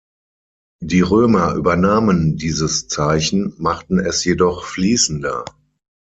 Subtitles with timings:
[0.81, 5.45] Die Römer übernahmen dieses Zeichen, machten es jedoch fließender.